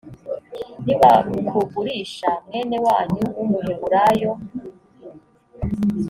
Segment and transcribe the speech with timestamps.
[0.85, 4.31] nibakugurisha mwene wanyu w’umuheburayo